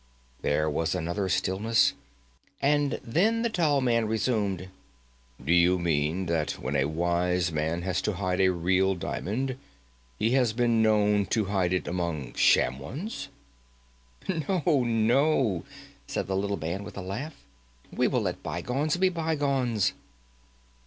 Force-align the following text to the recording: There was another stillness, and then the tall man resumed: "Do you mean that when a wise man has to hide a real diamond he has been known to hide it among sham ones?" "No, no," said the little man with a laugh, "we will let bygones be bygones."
There 0.41 0.67
was 0.67 0.95
another 0.95 1.29
stillness, 1.29 1.93
and 2.59 2.99
then 3.03 3.43
the 3.43 3.51
tall 3.51 3.81
man 3.81 4.07
resumed: 4.07 4.69
"Do 5.45 5.53
you 5.53 5.77
mean 5.77 6.25
that 6.25 6.53
when 6.53 6.75
a 6.75 6.85
wise 6.89 7.51
man 7.51 7.83
has 7.83 8.01
to 8.01 8.13
hide 8.13 8.41
a 8.41 8.51
real 8.51 8.95
diamond 8.95 9.59
he 10.17 10.31
has 10.31 10.53
been 10.53 10.81
known 10.81 11.27
to 11.27 11.45
hide 11.45 11.71
it 11.71 11.87
among 11.87 12.33
sham 12.33 12.79
ones?" 12.79 13.29
"No, 14.27 14.63
no," 14.65 15.65
said 16.07 16.25
the 16.25 16.35
little 16.35 16.57
man 16.57 16.83
with 16.83 16.97
a 16.97 17.01
laugh, 17.01 17.35
"we 17.91 18.07
will 18.07 18.21
let 18.21 18.41
bygones 18.41 18.97
be 18.97 19.09
bygones." 19.09 19.93